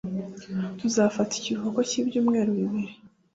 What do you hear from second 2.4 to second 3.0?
bibiri.